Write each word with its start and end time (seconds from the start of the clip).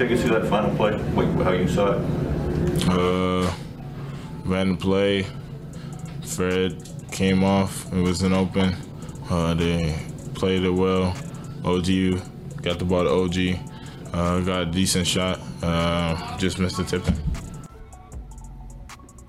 take 0.00 0.12
us 0.12 0.22
through 0.22 0.40
that 0.40 0.48
final 0.48 0.74
play, 0.76 0.92
what, 1.12 1.26
how 1.44 1.52
you 1.52 1.68
saw 1.68 1.92
it? 1.92 2.88
Uh, 2.88 3.52
ran 4.44 4.70
the 4.70 4.76
play. 4.76 5.26
Fred 6.24 6.88
came 7.12 7.44
off. 7.44 7.92
It 7.92 8.00
was 8.00 8.22
an 8.22 8.32
open. 8.32 8.74
Uh, 9.28 9.52
they 9.52 9.94
played 10.34 10.64
it 10.64 10.70
well. 10.70 11.14
OG 11.66 11.86
got 12.62 12.78
the 12.78 12.86
ball 12.86 13.04
to 13.04 13.10
OG. 13.10 13.58
Uh, 14.14 14.40
got 14.40 14.62
a 14.62 14.66
decent 14.66 15.06
shot. 15.06 15.38
Uh, 15.62 16.38
just 16.38 16.58
missed 16.58 16.78
the 16.78 16.84
tipping. 16.84 17.18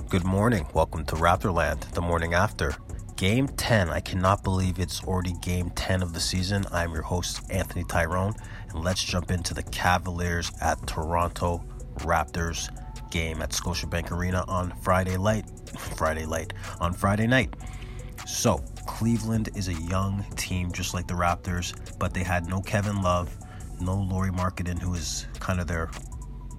Good 0.07 0.23
morning. 0.23 0.65
Welcome 0.73 1.03
to 1.05 1.15
Raptorland, 1.15 1.81
the 1.91 2.01
morning 2.01 2.33
after. 2.33 2.77
Game 3.21 3.47
10. 3.49 3.91
I 3.91 3.99
cannot 3.99 4.43
believe 4.43 4.79
it's 4.79 5.03
already 5.03 5.33
game 5.43 5.69
10 5.75 6.01
of 6.01 6.11
the 6.11 6.19
season. 6.19 6.65
I'm 6.71 6.91
your 6.91 7.03
host, 7.03 7.43
Anthony 7.51 7.83
Tyrone, 7.83 8.33
and 8.69 8.83
let's 8.83 9.03
jump 9.03 9.29
into 9.29 9.53
the 9.53 9.61
Cavaliers 9.61 10.51
at 10.59 10.87
Toronto 10.87 11.63
Raptors 11.97 12.69
game 13.11 13.43
at 13.43 13.51
Scotiabank 13.51 14.09
Arena 14.09 14.43
on 14.47 14.73
Friday 14.81 15.19
night. 15.19 15.45
Friday 15.97 16.25
night. 16.25 16.53
On 16.79 16.93
Friday 16.93 17.27
night. 17.27 17.53
So, 18.25 18.57
Cleveland 18.87 19.49
is 19.53 19.67
a 19.67 19.75
young 19.75 20.25
team 20.35 20.71
just 20.71 20.95
like 20.95 21.05
the 21.05 21.13
Raptors, 21.13 21.75
but 21.99 22.15
they 22.15 22.23
had 22.23 22.47
no 22.47 22.59
Kevin 22.59 23.03
Love, 23.03 23.37
no 23.79 23.97
Lauri 23.97 24.31
Markkanen, 24.31 24.79
who 24.79 24.95
is 24.95 25.27
kind 25.39 25.59
of 25.59 25.67
their 25.67 25.91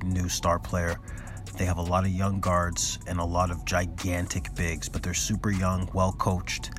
new 0.05 0.29
star 0.29 0.61
player. 0.61 1.01
They 1.57 1.65
have 1.65 1.79
a 1.79 1.83
lot 1.83 2.05
of 2.05 2.11
young 2.11 2.41
guards 2.41 2.99
and 3.07 3.19
a 3.19 3.25
lot 3.25 3.51
of 3.51 3.65
gigantic 3.65 4.55
bigs, 4.55 4.89
but 4.89 5.03
they're 5.03 5.15
super 5.15 5.51
young, 5.51 5.89
well 5.93 6.13
coached, 6.13 6.71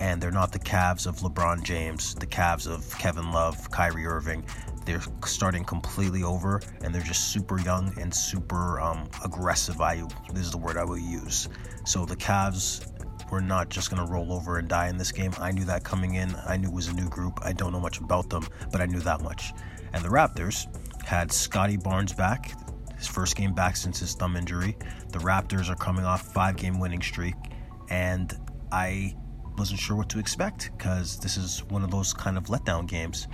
and 0.00 0.20
they're 0.20 0.30
not 0.30 0.52
the 0.52 0.58
Cavs 0.58 1.06
of 1.06 1.16
LeBron 1.16 1.62
James, 1.62 2.14
the 2.14 2.26
Cavs 2.26 2.66
of 2.66 2.96
Kevin 2.98 3.32
Love, 3.32 3.70
Kyrie 3.70 4.06
Irving. 4.06 4.44
They're 4.84 5.02
starting 5.24 5.64
completely 5.64 6.22
over, 6.22 6.62
and 6.82 6.94
they're 6.94 7.02
just 7.02 7.32
super 7.32 7.60
young 7.60 7.92
and 7.98 8.14
super 8.14 8.80
um, 8.80 9.08
aggressive. 9.24 9.80
I 9.80 10.02
this 10.32 10.44
is 10.44 10.50
the 10.50 10.58
word 10.58 10.76
I 10.76 10.84
will 10.84 10.98
use. 10.98 11.48
So 11.84 12.04
the 12.04 12.16
Cavs 12.16 12.86
were 13.30 13.40
not 13.40 13.68
just 13.68 13.90
going 13.90 14.04
to 14.04 14.10
roll 14.10 14.32
over 14.32 14.58
and 14.58 14.68
die 14.68 14.88
in 14.88 14.96
this 14.96 15.12
game. 15.12 15.32
I 15.38 15.52
knew 15.52 15.64
that 15.64 15.84
coming 15.84 16.14
in. 16.14 16.34
I 16.46 16.56
knew 16.56 16.68
it 16.68 16.74
was 16.74 16.88
a 16.88 16.94
new 16.94 17.08
group. 17.08 17.38
I 17.42 17.52
don't 17.52 17.72
know 17.72 17.80
much 17.80 17.98
about 17.98 18.30
them, 18.30 18.46
but 18.72 18.80
I 18.80 18.86
knew 18.86 19.00
that 19.00 19.20
much. 19.22 19.52
And 19.92 20.02
the 20.02 20.08
Raptors 20.08 20.66
had 21.04 21.32
Scottie 21.32 21.76
Barnes 21.76 22.12
back, 22.12 22.52
his 22.98 23.06
first 23.06 23.36
game 23.36 23.54
back 23.54 23.76
since 23.76 24.00
his 24.00 24.14
thumb 24.14 24.36
injury. 24.36 24.76
The 25.10 25.18
Raptors 25.20 25.70
are 25.70 25.76
coming 25.76 26.04
off 26.04 26.32
five 26.32 26.56
game 26.56 26.78
winning 26.78 27.00
streak, 27.00 27.36
and 27.88 28.36
I 28.70 29.14
wasn't 29.56 29.80
sure 29.80 29.96
what 29.96 30.08
to 30.10 30.18
expect 30.18 30.70
because 30.76 31.18
this 31.18 31.36
is 31.36 31.64
one 31.64 31.82
of 31.82 31.90
those 31.90 32.12
kind 32.12 32.36
of 32.36 32.44
letdown 32.44 32.86
games. 32.86 33.28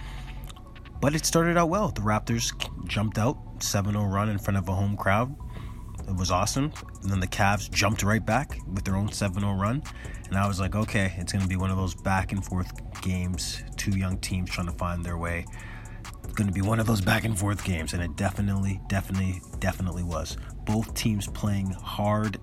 But 1.01 1.15
it 1.15 1.27
started 1.27 1.57
out 1.57 1.69
well. 1.69 1.89
The 1.89 2.01
Raptors 2.01 2.53
jumped 2.89 3.19
out 3.19 3.39
7 3.59 3.93
0 3.93 4.05
run 4.05 4.29
in 4.29 4.39
front 4.39 4.57
of 4.57 4.69
a 4.69 4.73
home 4.73 4.97
crowd. 4.97 5.35
It 6.09 6.17
was 6.17 6.31
awesome. 6.31 6.73
And 7.03 7.11
then 7.11 7.21
the 7.21 7.27
Cavs 7.27 7.71
jumped 7.71 8.03
right 8.03 8.25
back 8.25 8.59
with 8.73 8.85
their 8.85 8.97
own 8.97 9.11
7 9.11 9.41
0 9.41 9.55
run. 9.55 9.83
And 10.29 10.39
I 10.39 10.47
was 10.47 10.61
like, 10.61 10.75
okay, 10.75 11.15
it's 11.19 11.33
going 11.33 11.43
to 11.43 11.49
be 11.49 11.57
one 11.57 11.71
of 11.71 11.77
those 11.77 11.95
back 11.95 12.33
and 12.33 12.45
forth 12.45 12.73
games, 13.03 13.63
two 13.77 13.97
young 13.97 14.19
teams 14.19 14.51
trying 14.51 14.67
to 14.67 14.73
find 14.73 15.05
their 15.05 15.19
way. 15.19 15.45
It's 16.25 16.33
going 16.33 16.49
to 16.49 16.53
be 16.53 16.63
one 16.63 16.81
of 16.81 16.87
those 16.87 17.01
back 17.01 17.25
and 17.25 17.39
forth 17.39 17.65
games. 17.65 17.93
And 17.93 18.03
it 18.03 18.17
definitely, 18.17 18.81
definitely, 18.89 19.41
definitely 19.61 20.03
was. 20.03 20.37
Both 20.65 20.95
teams 20.95 21.29
playing 21.29 21.71
hard 21.71 22.39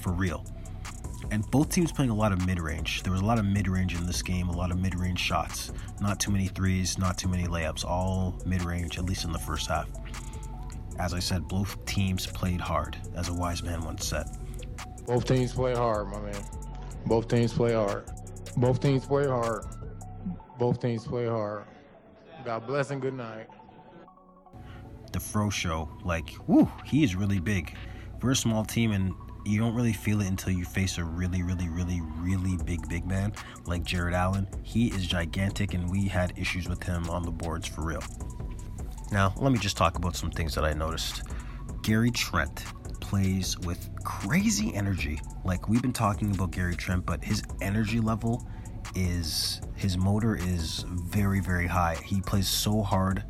for 0.00 0.12
real. 0.12 0.44
And 1.30 1.48
both 1.50 1.70
teams 1.70 1.92
playing 1.92 2.10
a 2.10 2.14
lot 2.14 2.32
of 2.32 2.44
mid 2.44 2.58
range. 2.60 3.02
There 3.02 3.12
was 3.12 3.20
a 3.20 3.24
lot 3.24 3.38
of 3.38 3.44
mid 3.44 3.68
range 3.68 3.94
in 3.94 4.04
this 4.04 4.20
game, 4.20 4.48
a 4.48 4.56
lot 4.56 4.72
of 4.72 4.80
mid 4.80 4.98
range 4.98 5.20
shots. 5.20 5.72
Not 6.00 6.18
too 6.18 6.32
many 6.32 6.48
threes, 6.48 6.98
not 6.98 7.16
too 7.16 7.28
many 7.28 7.44
layups, 7.44 7.84
all 7.84 8.36
mid 8.44 8.62
range, 8.64 8.98
at 8.98 9.04
least 9.04 9.24
in 9.24 9.32
the 9.32 9.38
first 9.38 9.68
half. 9.68 9.88
As 10.98 11.14
I 11.14 11.20
said, 11.20 11.46
both 11.46 11.82
teams 11.86 12.26
played 12.26 12.60
hard, 12.60 12.96
as 13.14 13.28
a 13.28 13.34
wise 13.34 13.62
man 13.62 13.80
once 13.82 14.06
said. 14.06 14.26
Both 15.06 15.26
teams 15.26 15.52
play 15.52 15.74
hard, 15.74 16.08
my 16.08 16.20
man. 16.20 16.42
Both 17.06 17.28
teams 17.28 17.52
play 17.52 17.74
hard. 17.74 18.04
Both 18.56 18.80
teams 18.80 19.06
play 19.06 19.26
hard. 19.26 19.64
Both 20.58 20.80
teams 20.80 21.06
play 21.06 21.26
hard. 21.26 21.64
God 22.44 22.66
bless 22.66 22.90
and 22.90 23.00
good 23.00 23.14
night. 23.14 23.48
The 25.12 25.20
Fro 25.20 25.50
Show, 25.50 25.88
like, 26.04 26.30
whoo, 26.46 26.70
he 26.84 27.02
is 27.04 27.16
really 27.16 27.40
big. 27.40 27.74
We're 28.22 28.32
a 28.32 28.36
small 28.36 28.64
team, 28.64 28.92
and 28.92 29.12
you 29.44 29.58
don't 29.58 29.74
really 29.74 29.92
feel 29.92 30.20
it 30.20 30.28
until 30.28 30.52
you 30.52 30.64
face 30.64 30.98
a 30.98 31.04
really, 31.04 31.42
really, 31.42 31.68
really, 31.68 32.00
really 32.18 32.56
big, 32.64 32.88
big 32.88 33.06
man 33.06 33.32
like 33.66 33.82
Jarrett 33.82 34.14
Allen. 34.14 34.46
He 34.62 34.88
is 34.88 35.06
gigantic, 35.06 35.74
and 35.74 35.90
we 35.90 36.06
had 36.06 36.32
issues 36.36 36.68
with 36.68 36.82
him 36.82 37.10
on 37.10 37.22
the 37.24 37.30
boards 37.30 37.66
for 37.66 37.82
real. 37.82 38.02
Now, 39.10 39.34
let 39.38 39.52
me 39.52 39.58
just 39.58 39.76
talk 39.76 39.96
about 39.96 40.14
some 40.16 40.30
things 40.30 40.54
that 40.54 40.64
I 40.64 40.72
noticed. 40.72 41.22
Gary 41.82 42.10
Trent 42.10 42.64
plays 43.00 43.58
with 43.60 43.90
crazy 44.04 44.72
energy. 44.74 45.20
Like 45.44 45.68
we've 45.68 45.82
been 45.82 45.92
talking 45.92 46.30
about 46.32 46.52
Gary 46.52 46.76
Trent, 46.76 47.04
but 47.04 47.24
his 47.24 47.42
energy 47.60 47.98
level 47.98 48.46
is 48.94 49.60
his 49.76 49.96
motor 49.96 50.36
is 50.36 50.84
very 50.88 51.40
very 51.40 51.66
high. 51.66 51.96
He 52.04 52.20
plays 52.20 52.48
so 52.48 52.82
hard 52.82 53.24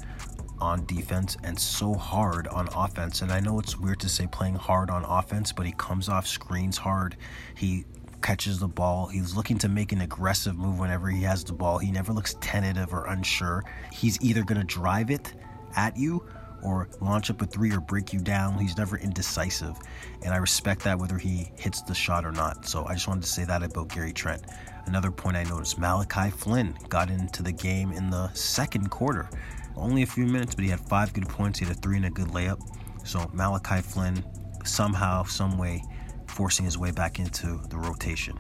on 0.61 0.85
defense 0.87 1.37
and 1.43 1.59
so 1.59 1.95
hard 1.95 2.47
on 2.49 2.69
offense. 2.75 3.23
And 3.23 3.33
I 3.33 3.41
know 3.41 3.59
it's 3.59 3.79
weird 3.79 4.01
to 4.01 4.09
say 4.09 4.27
playing 4.27 4.57
hard 4.57 4.91
on 4.91 5.05
offense, 5.05 5.53
but 5.53 5.67
he 5.67 5.73
comes 5.73 6.09
off 6.09 6.27
screens 6.27 6.77
hard. 6.77 7.17
He 7.55 7.85
catches 8.21 8.59
the 8.59 8.69
ball. 8.69 9.07
He's 9.07 9.35
looking 9.35 9.59
to 9.59 9.69
make 9.69 9.93
an 9.93 10.03
aggressive 10.03 10.57
move 10.57 10.79
whenever 10.79 11.09
he 11.09 11.23
has 11.23 11.45
the 11.45 11.55
ball. 11.55 11.79
He 11.79 11.91
never 11.91 12.13
looks 12.13 12.37
tentative 12.41 12.93
or 12.93 13.07
unsure. 13.07 13.65
He's 13.93 14.21
either 14.21 14.43
going 14.43 14.61
to 14.61 14.67
drive 14.67 15.11
it 15.11 15.33
at 15.77 15.97
you 15.97 16.25
or 16.63 16.89
launch 17.01 17.31
up 17.31 17.43
a 17.43 17.47
three 17.47 17.73
or 17.73 17.81
break 17.81 18.13
you 18.13 18.21
down. 18.21 18.59
He's 18.59 18.77
never 18.77 18.97
indecisive. 18.99 19.77
And 20.23 20.33
I 20.33 20.37
respect 20.37 20.83
that 20.85 20.99
whether 20.99 21.19
he 21.19 21.51
hits 21.57 21.83
the 21.83 21.95
shot 21.95 22.25
or 22.25 22.33
not. 22.33 22.67
So 22.67 22.85
I 22.87 22.95
just 22.95 23.09
wanted 23.09 23.23
to 23.23 23.29
say 23.29 23.45
that 23.45 23.63
about 23.63 23.89
Gary 23.89 24.13
Trent. 24.13 24.43
Another 24.87 25.11
point 25.11 25.37
I 25.37 25.45
noticed 25.45 25.79
Malachi 25.79 26.31
Flynn 26.31 26.77
got 26.89 27.11
into 27.11 27.43
the 27.43 27.53
game 27.53 27.93
in 27.93 28.11
the 28.11 28.33
second 28.33 28.91
quarter. 28.91 29.29
Only 29.77 30.03
a 30.03 30.07
few 30.07 30.27
minutes, 30.27 30.55
but 30.55 30.65
he 30.65 30.71
had 30.71 30.81
five 30.81 31.13
good 31.13 31.29
points. 31.29 31.59
He 31.59 31.65
had 31.65 31.77
a 31.77 31.81
three 31.81 31.97
and 31.97 32.07
a 32.07 32.11
good 32.11 32.29
layup. 32.29 32.61
So 33.05 33.31
Malachi 33.33 33.81
Flynn 33.83 34.25
somehow, 34.65 35.25
some 35.25 35.59
way, 35.59 35.83
forcing 36.27 36.65
his 36.65 36.77
way 36.77 36.91
back 36.91 37.19
into 37.19 37.61
the 37.69 37.77
rotation. 37.77 38.37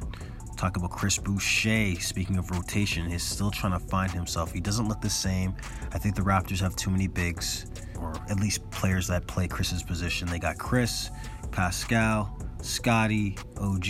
Talk 0.56 0.76
about 0.76 0.90
Chris 0.90 1.18
Boucher. 1.18 1.94
Speaking 2.00 2.36
of 2.36 2.50
rotation, 2.50 3.08
he's 3.08 3.22
still 3.22 3.50
trying 3.50 3.72
to 3.72 3.78
find 3.78 4.10
himself. 4.10 4.52
He 4.52 4.60
doesn't 4.60 4.88
look 4.88 5.00
the 5.00 5.08
same. 5.08 5.54
I 5.92 5.98
think 5.98 6.14
the 6.16 6.22
Raptors 6.22 6.60
have 6.60 6.76
too 6.76 6.90
many 6.90 7.06
bigs, 7.06 7.66
or 8.00 8.14
at 8.28 8.40
least 8.40 8.68
players 8.70 9.06
that 9.08 9.26
play 9.26 9.48
Chris's 9.48 9.82
position. 9.82 10.28
They 10.28 10.38
got 10.38 10.58
Chris, 10.58 11.10
Pascal, 11.50 12.38
Scotty, 12.62 13.36
OG, 13.58 13.84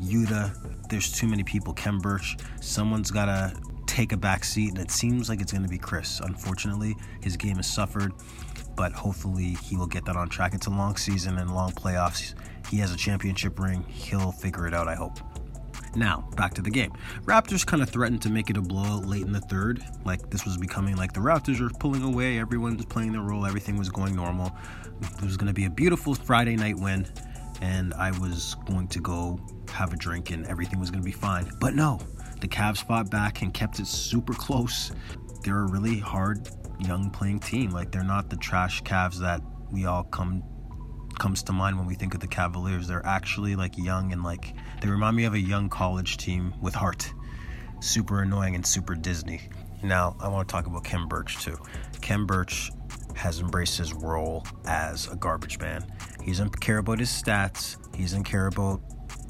Yuta. 0.00 0.88
There's 0.88 1.12
too 1.12 1.26
many 1.26 1.42
people. 1.42 1.72
Khem 1.72 1.98
Birch. 1.98 2.36
Someone's 2.60 3.10
got 3.10 3.26
to 3.26 3.54
take 3.86 4.12
a 4.12 4.16
back 4.16 4.44
seat, 4.44 4.70
and 4.70 4.78
it 4.78 4.90
seems 4.90 5.28
like 5.28 5.40
it's 5.40 5.52
going 5.52 5.62
to 5.62 5.68
be 5.68 5.78
Chris. 5.78 6.20
Unfortunately, 6.20 6.96
his 7.22 7.36
game 7.36 7.56
has 7.56 7.66
suffered, 7.66 8.12
but 8.76 8.92
hopefully 8.92 9.56
he 9.62 9.76
will 9.76 9.86
get 9.86 10.04
that 10.06 10.16
on 10.16 10.28
track. 10.28 10.54
It's 10.54 10.66
a 10.66 10.70
long 10.70 10.96
season 10.96 11.38
and 11.38 11.54
long 11.54 11.72
playoffs. 11.72 12.34
He 12.70 12.78
has 12.78 12.92
a 12.92 12.96
championship 12.96 13.58
ring. 13.58 13.84
He'll 13.84 14.32
figure 14.32 14.66
it 14.66 14.74
out, 14.74 14.88
I 14.88 14.94
hope. 14.94 15.18
Now, 15.96 16.28
back 16.36 16.54
to 16.54 16.62
the 16.62 16.70
game. 16.70 16.92
Raptors 17.24 17.64
kind 17.64 17.82
of 17.82 17.88
threatened 17.88 18.22
to 18.22 18.30
make 18.30 18.50
it 18.50 18.56
a 18.56 18.62
blowout 18.62 19.06
late 19.06 19.22
in 19.22 19.32
the 19.32 19.40
third. 19.40 19.84
Like, 20.04 20.30
this 20.30 20.44
was 20.44 20.56
becoming 20.56 20.96
like 20.96 21.12
the 21.12 21.20
Raptors 21.20 21.60
were 21.60 21.70
pulling 21.78 22.02
away, 22.02 22.38
everyone's 22.38 22.84
playing 22.84 23.12
their 23.12 23.22
role, 23.22 23.46
everything 23.46 23.76
was 23.76 23.88
going 23.90 24.16
normal. 24.16 24.52
It 25.00 25.22
was 25.22 25.36
going 25.36 25.48
to 25.48 25.54
be 25.54 25.66
a 25.66 25.70
beautiful 25.70 26.14
Friday 26.14 26.56
night 26.56 26.76
win, 26.78 27.06
and 27.60 27.94
I 27.94 28.10
was 28.18 28.56
going 28.66 28.88
to 28.88 29.00
go 29.00 29.38
have 29.70 29.92
a 29.92 29.96
drink 29.96 30.30
and 30.30 30.46
everything 30.46 30.78
was 30.80 30.90
going 30.90 31.02
to 31.02 31.04
be 31.04 31.12
fine. 31.12 31.50
But 31.60 31.74
no, 31.74 32.00
the 32.40 32.48
Cavs 32.48 32.84
fought 32.86 33.10
back 33.10 33.42
and 33.42 33.52
kept 33.52 33.78
it 33.78 33.86
super 33.86 34.34
close. 34.34 34.92
They're 35.42 35.60
a 35.60 35.70
really 35.70 35.98
hard, 35.98 36.48
young 36.80 37.10
playing 37.10 37.40
team. 37.40 37.70
Like, 37.70 37.92
they're 37.92 38.02
not 38.02 38.30
the 38.30 38.36
trash 38.36 38.82
Cavs 38.82 39.18
that 39.20 39.40
we 39.70 39.86
all 39.86 40.04
come 40.04 40.42
comes 41.18 41.42
to 41.44 41.52
mind 41.52 41.78
when 41.78 41.86
we 41.86 41.94
think 41.94 42.14
of 42.14 42.20
the 42.20 42.26
Cavaliers. 42.26 42.88
They're 42.88 43.04
actually 43.04 43.56
like 43.56 43.76
young 43.76 44.12
and 44.12 44.22
like 44.22 44.54
they 44.80 44.88
remind 44.88 45.16
me 45.16 45.24
of 45.24 45.34
a 45.34 45.38
young 45.38 45.68
college 45.68 46.16
team 46.16 46.54
with 46.60 46.74
heart. 46.74 47.12
Super 47.80 48.22
annoying 48.22 48.54
and 48.54 48.66
super 48.66 48.94
Disney. 48.94 49.48
Now, 49.82 50.16
I 50.20 50.28
want 50.28 50.48
to 50.48 50.52
talk 50.52 50.66
about 50.66 50.84
Khem 50.84 51.08
Birch 51.08 51.38
too. 51.38 51.58
Khem 52.00 52.26
Birch 52.26 52.70
has 53.14 53.40
embraced 53.40 53.78
his 53.78 53.92
role 53.92 54.46
as 54.64 55.08
a 55.08 55.16
garbage 55.16 55.58
man. 55.58 55.84
He 56.22 56.30
doesn't 56.30 56.60
care 56.60 56.78
about 56.78 56.98
his 56.98 57.10
stats, 57.10 57.76
he 57.94 58.02
doesn't 58.02 58.24
care 58.24 58.46
about 58.46 58.80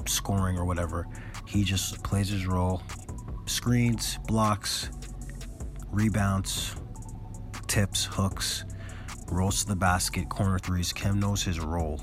scoring 0.06 0.56
or 0.56 0.64
whatever. 0.64 1.06
He 1.46 1.64
just 1.64 2.02
plays 2.02 2.28
his 2.28 2.46
role 2.46 2.82
screens, 3.46 4.18
blocks, 4.26 4.90
rebounds, 5.90 6.76
tips, 7.66 8.04
hooks, 8.04 8.64
rolls 9.30 9.62
to 9.62 9.68
the 9.68 9.76
basket, 9.76 10.28
corner 10.28 10.58
threes. 10.58 10.92
Khem 10.92 11.18
knows 11.18 11.42
his 11.42 11.60
role. 11.60 12.00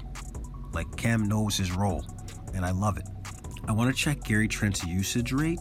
Like 0.73 0.95
Khem 0.95 1.27
knows 1.27 1.57
his 1.57 1.71
role, 1.71 2.05
and 2.53 2.65
I 2.65 2.71
love 2.71 2.97
it. 2.97 3.07
I 3.67 3.71
want 3.71 3.95
to 3.95 3.99
check 3.99 4.23
Gary 4.23 4.47
Trent's 4.47 4.83
usage 4.85 5.31
rate, 5.31 5.59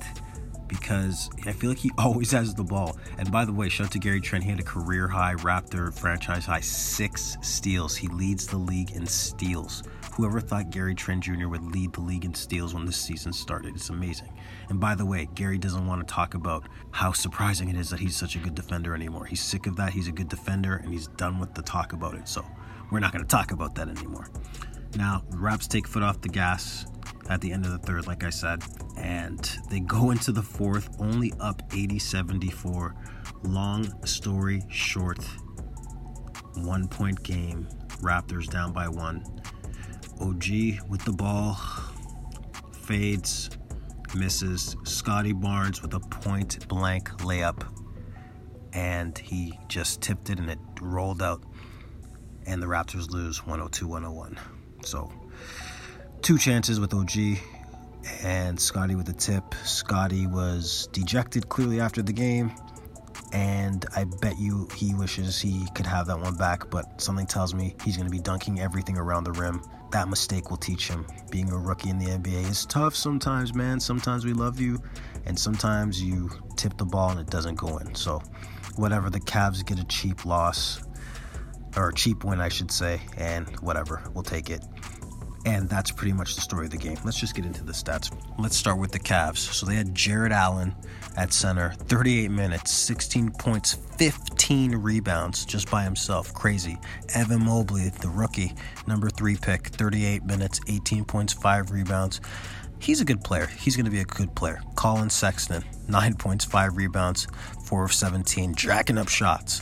because 0.71 1.29
I 1.45 1.53
feel 1.53 1.69
like 1.71 1.79
he 1.79 1.91
always 1.99 2.31
has 2.31 2.55
the 2.55 2.65
ball. 2.65 2.97
And 3.19 3.31
by 3.31 3.45
the 3.45 3.53
way, 3.53 3.69
shout 3.69 3.89
out 3.89 3.93
to 3.93 3.99
Gary 3.99 4.21
Trent. 4.21 4.45
He 4.45 4.51
had 4.51 4.61
a 4.61 4.65
career 4.65 5.09
high 5.09 5.35
Raptor 5.35 5.93
franchise 5.93 6.47
high 6.47 6.61
six 6.61 7.37
steals. 7.43 7.97
He 7.97 8.09
leads 8.09 8.47
the 8.47 8.57
league 8.57 8.93
in 8.93 9.07
steals. 9.07 9.83
Whoever 10.15 10.41
thought 10.41 10.71
Gary 10.71 10.95
Trent 10.95 11.25
Jr. 11.25 11.49
would 11.49 11.63
lead 11.73 11.93
the 11.93 12.01
league 12.01 12.25
in 12.25 12.35
steals 12.35 12.73
when 12.73 12.87
this 12.87 12.97
season 12.97 13.33
started? 13.33 13.75
It's 13.75 13.91
amazing. 13.91 14.33
And 14.69 14.81
by 14.81 14.95
the 14.95 15.05
way, 15.05 15.29
Gary 15.35 15.59
doesn't 15.59 15.87
want 15.87 16.07
to 16.07 16.15
talk 16.15 16.35
about 16.35 16.65
how 16.91 17.13
surprising 17.13 17.69
it 17.69 17.77
is 17.77 17.91
that 17.91 18.01
he's 18.01 18.17
such 18.17 18.37
a 18.37 18.39
good 18.39 18.55
defender 18.55 18.95
anymore. 18.95 19.27
He's 19.27 19.43
sick 19.43 19.67
of 19.67 19.77
that. 19.77 19.93
He's 19.93 20.09
a 20.09 20.13
good 20.13 20.29
defender 20.29 20.77
and 20.77 20.93
he's 20.93 21.09
done 21.09 21.39
with 21.39 21.55
the 21.55 21.63
talk 21.63 21.93
about 21.93 22.15
it. 22.15 22.29
So 22.29 22.45
we're 22.91 23.01
not 23.01 23.13
going 23.13 23.25
to 23.25 23.29
talk 23.29 23.53
about 23.53 23.75
that 23.77 23.89
anymore. 23.89 24.29
Now, 24.97 25.23
Raps 25.31 25.69
take 25.69 25.87
foot 25.87 26.03
off 26.03 26.21
the 26.21 26.29
gas 26.29 26.87
at 27.29 27.41
the 27.41 27.53
end 27.53 27.65
of 27.65 27.71
the 27.71 27.79
third, 27.79 28.07
like 28.07 28.25
I 28.25 28.31
said, 28.31 28.63
and 29.01 29.59
they 29.71 29.81
go 29.81 30.11
into 30.11 30.31
the 30.31 30.43
fourth 30.43 30.89
only 31.01 31.33
up 31.41 31.63
80 31.73 31.99
74. 31.99 32.95
Long 33.43 34.07
story 34.07 34.63
short, 34.69 35.25
one 36.57 36.87
point 36.89 37.23
game. 37.23 37.69
Raptors 38.03 38.51
down 38.51 38.73
by 38.73 38.89
one. 38.89 39.25
OG 40.21 40.45
with 40.89 41.03
the 41.05 41.13
ball, 41.13 41.59
fades, 42.73 43.51
misses. 44.15 44.77
Scottie 44.85 45.33
Barnes 45.33 45.83
with 45.83 45.95
a 45.95 46.01
point 46.01 46.67
blank 46.69 47.11
layup, 47.21 47.67
and 48.73 49.17
he 49.17 49.59
just 49.69 50.03
tipped 50.03 50.31
it 50.31 50.39
and 50.39 50.51
it 50.51 50.59
rolled 50.81 51.23
out, 51.23 51.43
and 52.47 52.63
the 52.63 52.67
Raptors 52.67 53.11
lose 53.11 53.47
102 53.47 53.87
101. 53.87 54.39
So, 54.83 55.11
two 56.23 56.39
chances 56.39 56.81
with 56.81 56.93
OG 56.93 57.39
and 58.23 58.59
Scotty 58.59 58.95
with 58.95 59.09
a 59.09 59.13
tip. 59.13 59.55
Scotty 59.65 60.27
was 60.27 60.89
dejected 60.93 61.49
clearly 61.49 61.81
after 61.81 62.03
the 62.03 62.13
game, 62.13 62.53
and 63.33 63.85
I 63.95 64.05
bet 64.05 64.39
you 64.39 64.69
he 64.75 64.95
wishes 64.95 65.41
he 65.41 65.67
could 65.75 65.87
have 65.87 66.07
that 66.09 66.19
one 66.19 66.37
back, 66.37 66.71
but 66.71 67.01
something 67.01 67.27
tells 67.27 67.55
me 67.55 67.75
he's 67.85 67.97
going 67.97 68.09
to 68.09 68.13
be 68.13 68.21
dunking 68.21 68.61
everything 68.61 68.97
around 68.97 69.25
the 69.25 69.33
rim. 69.33 69.63
That 69.93 70.09
mistake 70.09 70.51
will 70.51 70.57
teach 70.57 70.89
him. 70.89 71.07
Being 71.31 71.51
a 71.51 71.57
rookie 71.59 71.91
in 71.91 71.99
the 71.99 72.07
NBA 72.07 72.49
is 72.49 72.67
tough 72.67 72.95
sometimes, 72.95 73.55
man. 73.55 73.81
Sometimes 73.81 74.25
we 74.25 74.33
love 74.33 74.61
you, 74.61 74.81
and 75.27 75.39
sometimes 75.39 76.03
you 76.03 76.31
tip 76.57 76.77
the 76.77 76.85
ball 76.85 77.11
and 77.11 77.21
it 77.21 77.29
doesn't 77.29 77.57
go 77.57 77.79
in. 77.79 77.95
So, 77.95 78.23
whatever, 78.77 79.11
the 79.11 79.21
Cavs 79.21 79.65
get 79.65 79.79
a 79.79 79.85
cheap 79.85 80.25
loss, 80.25 80.83
or 81.77 81.89
a 81.91 81.95
cheap 81.95 82.25
win, 82.25 82.41
I 82.41 82.49
should 82.49 82.71
say, 82.71 83.01
and 83.17 83.49
whatever, 83.61 84.03
we'll 84.15 84.23
take 84.23 84.51
it. 84.51 84.63
And 85.47 85.69
that's 85.69 85.91
pretty 85.91 86.13
much 86.13 86.35
the 86.35 86.43
story 86.43 86.67
of 86.67 86.71
the 86.71 86.77
game. 86.77 86.99
Let's 87.05 87.19
just 87.19 87.35
get 87.35 87.47
into 87.47 87.65
the 87.65 87.73
stats. 87.73 88.15
Let's 88.39 88.57
start 88.57 88.79
with 88.79 88.93
the 88.93 88.99
Cavs. 88.99 89.39
So 89.39 89.65
they 89.65 89.75
had 89.75 89.95
Jarrett 89.95 90.33
Allen 90.33 90.75
at 91.17 91.33
center, 91.33 91.73
38 91.73 92.31
minutes, 92.31 92.73
16 92.73 93.31
points, 93.33 93.75
15 93.97 94.77
rebounds 94.77 95.47
just 95.47 95.71
by 95.71 95.83
himself. 95.83 96.35
Crazy. 96.35 96.79
Evan 97.15 97.45
Mobley, 97.45 97.89
the 97.89 98.11
rookie, 98.11 98.55
number 98.87 99.09
three 99.09 99.37
pick, 99.37 99.69
38 99.69 100.25
minutes, 100.25 100.61
18 100.69 101.05
points, 101.05 101.33
5 101.33 101.71
rebounds. 101.71 102.21
He's 102.79 103.01
a 103.01 103.05
good 103.05 103.23
player. 103.23 103.47
He's 103.47 103.77
going 103.77 103.85
to 103.85 103.91
be 103.91 104.01
a 104.01 104.05
good 104.05 104.35
player. 104.35 104.61
Collin 104.75 105.11
Sexton, 105.11 105.65
9 105.89 106.15
points, 106.15 106.45
5 106.45 106.77
rebounds, 106.77 107.27
4 107.65 107.85
of 107.85 107.93
17, 107.93 108.55
jacking 108.55 108.99
up 108.99 109.09
shots. 109.09 109.61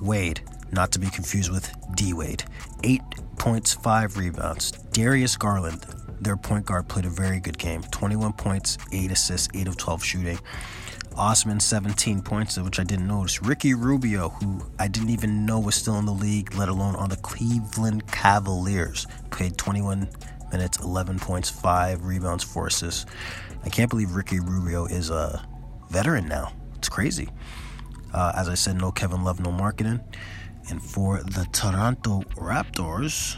Wade, 0.00 0.40
not 0.72 0.92
to 0.92 0.98
be 0.98 1.08
confused 1.10 1.50
with 1.50 1.70
D 1.96 2.12
Wade, 2.12 2.44
8 2.84 3.00
points, 3.38 3.74
5 3.74 4.16
rebounds. 4.16 4.72
Darius 4.92 5.36
Garland, 5.36 5.84
their 6.20 6.36
point 6.36 6.66
guard, 6.66 6.88
played 6.88 7.06
a 7.06 7.10
very 7.10 7.40
good 7.40 7.58
game 7.58 7.82
21 7.82 8.32
points, 8.34 8.78
8 8.92 9.10
assists, 9.10 9.48
8 9.54 9.68
of 9.68 9.76
12 9.76 10.04
shooting. 10.04 10.38
Osman, 11.16 11.60
17 11.60 12.22
points, 12.22 12.56
which 12.58 12.78
I 12.78 12.84
didn't 12.84 13.08
notice. 13.08 13.42
Ricky 13.42 13.74
Rubio, 13.74 14.28
who 14.28 14.62
I 14.78 14.88
didn't 14.88 15.10
even 15.10 15.44
know 15.44 15.58
was 15.58 15.74
still 15.74 15.98
in 15.98 16.06
the 16.06 16.12
league, 16.12 16.54
let 16.54 16.68
alone 16.68 16.94
on 16.96 17.10
the 17.10 17.16
Cleveland 17.16 18.06
Cavaliers, 18.06 19.06
played 19.30 19.58
21 19.58 20.08
minutes, 20.52 20.78
11 20.78 21.18
points, 21.18 21.50
5 21.50 22.04
rebounds, 22.04 22.44
4 22.44 22.68
assists. 22.68 23.06
I 23.64 23.68
can't 23.68 23.90
believe 23.90 24.14
Ricky 24.14 24.40
Rubio 24.40 24.86
is 24.86 25.10
a 25.10 25.46
veteran 25.90 26.28
now. 26.28 26.52
It's 26.76 26.88
crazy. 26.88 27.28
Uh, 28.14 28.32
as 28.34 28.48
I 28.48 28.54
said, 28.54 28.76
no 28.76 28.90
Kevin 28.90 29.22
Love, 29.22 29.40
no 29.40 29.50
Markkanen. 29.50 30.02
And 30.70 30.82
for 30.82 31.18
the 31.18 31.46
Toronto 31.52 32.22
Raptors, 32.36 33.36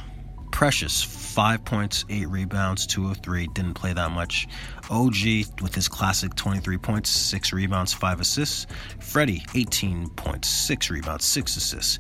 Precious, 0.53 1.03
five 1.03 1.65
points, 1.65 2.05
eight 2.11 2.29
rebounds, 2.29 2.87
two 2.87 3.11
of 3.11 3.17
three, 3.17 3.49
didn't 3.49 3.75
play 3.75 3.95
that 3.95 4.11
much. 4.13 4.47
OG 4.91 5.15
with 5.63 5.75
his 5.75 5.89
classic 5.89 6.35
23 6.37 6.77
points, 6.77 7.11
six 7.11 7.53
rebounds, 7.53 7.93
five 7.95 8.21
assists. 8.21 8.67
Freddie, 9.01 9.43
18 9.55 10.11
points, 10.11 10.49
six 10.49 10.91
rebounds, 10.91 11.25
six 11.25 11.57
assists. 11.57 11.99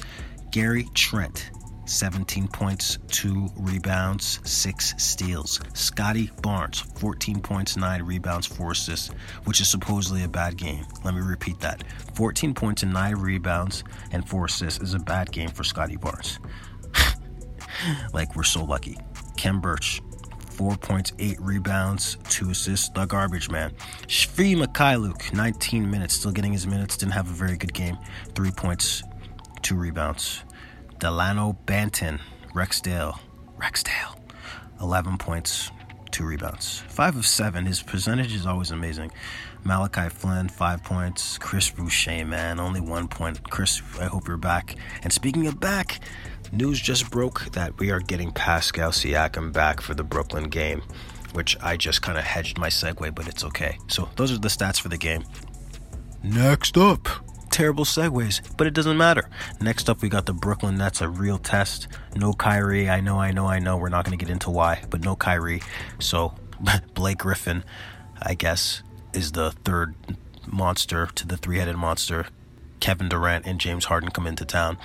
Gary 0.50 0.86
Trent, 0.94 1.50
17 1.84 2.48
points, 2.48 2.98
2 3.08 3.50
rebounds, 3.56 4.40
6 4.44 4.94
steals. 4.98 5.60
Scottie 5.74 6.30
Barnes, 6.42 6.80
14 6.80 7.40
points, 7.40 7.76
9 7.76 8.02
rebounds, 8.02 8.46
4 8.46 8.72
assists, 8.72 9.10
which 9.44 9.60
is 9.60 9.68
supposedly 9.68 10.24
a 10.24 10.28
bad 10.28 10.56
game. 10.56 10.84
Let 11.04 11.14
me 11.14 11.20
repeat 11.20 11.60
that 11.60 11.84
14 12.14 12.54
points 12.54 12.82
and 12.82 12.92
9 12.92 13.16
rebounds 13.16 13.84
and 14.12 14.28
4 14.28 14.46
assists 14.46 14.80
is 14.82 14.94
a 14.94 14.98
bad 14.98 15.32
game 15.32 15.48
for 15.48 15.64
Scottie 15.64 15.96
Barnes. 15.96 16.38
like, 18.12 18.34
we're 18.36 18.44
so 18.44 18.64
lucky. 18.64 18.96
Khem 19.36 19.60
Birch, 19.60 20.00
4 20.50 20.76
points, 20.76 21.12
8 21.18 21.40
rebounds, 21.40 22.16
2 22.28 22.50
assists, 22.50 22.88
the 22.90 23.04
garbage 23.06 23.50
man. 23.50 23.72
Svi 24.06 24.56
Mykhailiuk, 24.56 25.32
19 25.32 25.90
minutes, 25.90 26.14
still 26.14 26.32
getting 26.32 26.52
his 26.52 26.66
minutes, 26.66 26.96
didn't 26.96 27.12
have 27.12 27.28
a 27.28 27.32
very 27.32 27.56
good 27.56 27.74
game. 27.74 27.98
3 28.34 28.50
points, 28.52 29.02
2 29.62 29.74
rebounds. 29.74 30.44
Dalano 31.02 31.56
Banton, 31.66 32.20
Rexdale, 32.54 33.18
Rexdale, 33.58 34.16
11 34.80 35.18
points, 35.18 35.72
2 36.12 36.24
rebounds. 36.24 36.84
5 36.90 37.16
of 37.16 37.26
7, 37.26 37.66
his 37.66 37.82
percentage 37.82 38.32
is 38.32 38.46
always 38.46 38.70
amazing. 38.70 39.10
Malachi 39.64 40.08
Flynn, 40.08 40.48
5 40.48 40.84
points. 40.84 41.38
Chris 41.38 41.68
Boucher, 41.70 42.24
man, 42.24 42.60
only 42.60 42.80
1 42.80 43.08
point. 43.08 43.50
Chris, 43.50 43.82
I 44.00 44.04
hope 44.04 44.28
you're 44.28 44.36
back. 44.36 44.76
And 45.02 45.12
speaking 45.12 45.48
of 45.48 45.58
back, 45.58 45.98
news 46.52 46.80
just 46.80 47.10
broke 47.10 47.50
that 47.50 47.76
we 47.80 47.90
are 47.90 47.98
getting 47.98 48.30
Pascal 48.30 48.92
Siakam 48.92 49.52
back 49.52 49.80
for 49.80 49.94
the 49.94 50.04
Brooklyn 50.04 50.44
game, 50.44 50.82
which 51.32 51.56
I 51.60 51.76
just 51.76 52.02
kind 52.02 52.16
of 52.16 52.22
hedged 52.22 52.58
my 52.58 52.68
segue, 52.68 53.12
but 53.12 53.26
it's 53.26 53.42
okay. 53.42 53.76
So 53.88 54.08
those 54.14 54.30
are 54.30 54.38
the 54.38 54.46
stats 54.46 54.80
for 54.80 54.88
the 54.88 54.98
game. 54.98 55.24
Next 56.22 56.78
up, 56.78 57.08
terrible 57.52 57.84
segues, 57.84 58.40
but 58.56 58.66
it 58.66 58.74
doesn't 58.74 58.96
matter. 58.96 59.28
Next 59.60 59.88
up, 59.88 60.02
we 60.02 60.08
got 60.08 60.26
the 60.26 60.32
Brooklyn 60.32 60.78
Nets, 60.78 61.00
a 61.00 61.08
real 61.08 61.38
test. 61.38 61.86
No 62.16 62.32
Kyrie. 62.32 62.88
I 62.88 63.00
know, 63.00 63.20
I 63.20 63.30
know, 63.30 63.46
I 63.46 63.60
know. 63.60 63.76
We're 63.76 63.90
not 63.90 64.04
going 64.04 64.18
to 64.18 64.24
get 64.24 64.32
into 64.32 64.50
why, 64.50 64.82
but 64.90 65.04
no 65.04 65.14
Kyrie. 65.14 65.62
So 66.00 66.34
Blake 66.94 67.18
Griffin, 67.18 67.62
I 68.20 68.34
guess, 68.34 68.82
is 69.12 69.32
the 69.32 69.52
third 69.64 69.94
monster 70.46 71.06
to 71.06 71.26
the 71.26 71.36
three 71.36 71.58
headed 71.58 71.76
monster. 71.76 72.26
Kevin 72.80 73.08
Durant 73.08 73.46
and 73.46 73.60
James 73.60 73.84
Harden 73.84 74.10
come 74.10 74.26
into 74.26 74.44
town. 74.44 74.78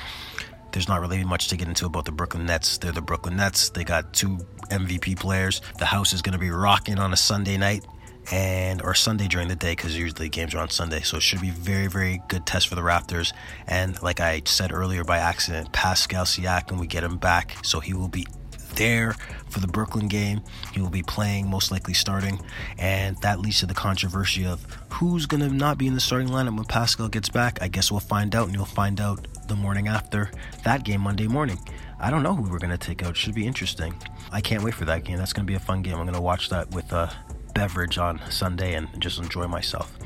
There's 0.72 0.88
not 0.88 1.02
really 1.02 1.24
much 1.24 1.48
to 1.48 1.58
get 1.58 1.68
into 1.68 1.86
about 1.86 2.06
the 2.06 2.12
Brooklyn 2.12 2.46
Nets. 2.46 2.78
They're 2.78 2.92
the 2.92 3.02
Brooklyn 3.02 3.38
Nets. 3.38 3.70
They 3.70 3.84
got 3.84 4.14
two 4.14 4.38
MVP 4.70 5.18
players. 5.18 5.62
The 5.80 5.86
house 5.86 6.14
is 6.14 6.22
going 6.22 6.34
to 6.34 6.40
be 6.40 6.52
rocking 6.52 7.00
on 7.00 7.14
a 7.14 7.18
Sunday 7.18 7.58
night 7.58 7.86
and 8.32 8.82
or 8.82 8.94
Sunday 8.94 9.28
during 9.28 9.48
the 9.48 9.56
day 9.56 9.72
because 9.72 9.98
usually 9.98 10.30
games 10.30 10.54
are 10.54 10.60
on 10.60 10.70
Sunday. 10.70 11.02
So 11.02 11.18
it 11.18 11.24
should 11.24 11.42
be 11.42 11.50
very, 11.50 11.88
very 11.88 12.22
good 12.28 12.46
test 12.46 12.68
for 12.68 12.76
the 12.76 12.82
Raptors. 12.82 13.34
And 13.68 14.02
like 14.02 14.20
I 14.20 14.42
said 14.46 14.72
earlier 14.72 15.04
by 15.04 15.18
accident, 15.18 15.72
Pascal 15.72 16.26
Siakam, 16.26 16.80
we 16.80 16.88
get 16.88 17.04
him 17.04 17.18
back, 17.18 17.56
so 17.64 17.80
he 17.80 17.94
will 17.94 18.10
be 18.10 18.26
there 18.76 19.14
for 19.50 19.60
the 19.60 19.68
Brooklyn 19.68 20.08
game. 20.08 20.42
He 20.74 20.82
will 20.82 20.90
be 20.90 21.04
playing, 21.04 21.50
most 21.50 21.72
likely 21.72 21.94
starting, 21.94 22.40
and 22.78 23.18
that 23.22 23.40
leads 23.40 23.60
to 23.60 23.66
the 23.66 23.74
controversy 23.74 24.46
of 24.46 24.66
who's 24.92 25.26
going 25.26 25.42
to 25.42 25.50
not 25.50 25.78
be 25.78 25.88
in 25.88 25.94
the 25.94 26.00
starting 26.00 26.30
lineup 26.30 26.56
when 26.56 26.66
Pascal 26.66 27.08
gets 27.08 27.30
back. 27.30 27.60
I 27.62 27.68
guess 27.68 27.92
we'll 27.92 28.00
find 28.00 28.36
out, 28.36 28.48
and 28.48 28.56
you'll 28.56 28.66
find 28.66 29.02
out 29.02 29.28
the 29.48 29.56
morning 29.56 29.88
after 29.88 30.30
that 30.64 30.84
game, 30.84 31.02
Monday 31.02 31.28
morning. 31.28 31.60
I 32.00 32.12
don't 32.12 32.22
know 32.22 32.36
who 32.36 32.44
we're 32.50 32.60
going 32.60 32.70
to 32.70 32.78
take 32.78 33.04
out. 33.04 33.18
Should 33.18 33.34
be 33.34 33.48
interesting. 33.48 33.96
I 34.32 34.42
can't 34.42 34.64
wait 34.64 34.76
for 34.76 34.86
that 34.86 35.04
game. 35.04 35.18
That's 35.18 35.34
going 35.34 35.46
to 35.46 35.52
be 35.52 35.56
a 35.56 35.60
fun 35.60 35.82
game. 35.82 35.96
I'm 35.96 36.04
going 36.04 36.14
to 36.14 36.22
watch 36.22 36.50
that 36.50 36.70
with 36.70 36.92
uh, 36.94 37.10
beverage 37.58 37.98
on 37.98 38.22
Sunday 38.30 38.76
and 38.76 38.88
just 39.00 39.18
enjoy 39.18 39.48
myself. 39.48 39.98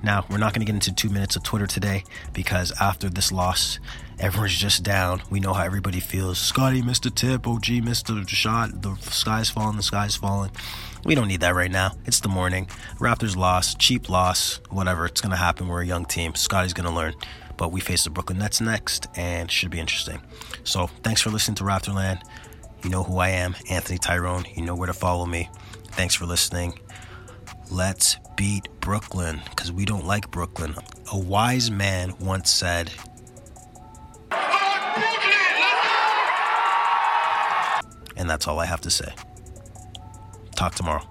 Now, 0.00 0.24
we're 0.30 0.38
not 0.38 0.54
going 0.54 0.64
to 0.64 0.72
get 0.72 0.76
into 0.76 0.94
two 0.94 1.10
minutes 1.10 1.34
of 1.34 1.42
Twitter 1.42 1.66
today 1.66 2.04
because 2.32 2.72
after 2.80 3.10
this 3.10 3.32
loss, 3.32 3.80
everyone's 4.20 4.54
just 4.54 4.84
down. 4.84 5.20
We 5.28 5.40
know 5.40 5.52
how 5.52 5.64
everybody 5.64 5.98
feels. 5.98 6.38
Scotty 6.38 6.82
missed 6.82 7.04
a 7.06 7.10
tip. 7.10 7.48
OG 7.48 7.68
missed 7.82 8.08
a 8.10 8.24
shot. 8.28 8.82
The 8.82 8.94
sky's 9.00 9.50
falling. 9.50 9.76
The 9.76 9.82
sky's 9.82 10.14
falling. 10.14 10.52
We 11.04 11.16
don't 11.16 11.26
need 11.26 11.40
that 11.40 11.56
right 11.56 11.70
now. 11.70 11.96
It's 12.06 12.20
the 12.20 12.28
morning. 12.28 12.66
Raptors 13.00 13.36
lost. 13.36 13.80
Cheap 13.80 14.08
loss. 14.08 14.60
Whatever. 14.70 15.04
It's 15.06 15.20
going 15.20 15.32
to 15.32 15.36
happen. 15.36 15.66
We're 15.66 15.82
a 15.82 15.86
young 15.86 16.04
team. 16.04 16.36
Scotty's 16.36 16.74
going 16.74 16.88
to 16.88 16.94
learn. 16.94 17.14
But 17.56 17.72
we 17.72 17.80
face 17.80 18.04
the 18.04 18.10
Brooklyn 18.10 18.38
Nets 18.38 18.60
next 18.60 19.08
and 19.16 19.50
should 19.50 19.70
be 19.70 19.80
interesting. 19.80 20.22
So 20.62 20.86
thanks 21.02 21.20
for 21.20 21.30
listening 21.30 21.56
to 21.56 21.64
Raptorland. 21.64 22.22
You 22.84 22.90
know 22.90 23.02
who 23.02 23.18
I 23.18 23.30
am, 23.30 23.56
Anthony 23.68 23.98
Tyrone. 23.98 24.44
You 24.54 24.62
know 24.62 24.76
where 24.76 24.86
to 24.86 24.94
follow 24.94 25.26
me. 25.26 25.50
Thanks 25.88 26.14
for 26.14 26.24
listening. 26.24 26.78
Let's 27.70 28.16
beat 28.36 28.68
Brooklyn 28.80 29.40
because 29.48 29.70
we 29.70 29.84
don't 29.84 30.04
like 30.04 30.28
Brooklyn. 30.32 30.74
A 31.12 31.18
wise 31.18 31.70
man 31.70 32.14
once 32.18 32.50
said, 32.50 32.90
and 38.16 38.28
that's 38.28 38.48
all 38.48 38.58
I 38.58 38.66
have 38.66 38.80
to 38.80 38.90
say. 38.90 39.14
Talk 40.56 40.74
tomorrow. 40.74 41.06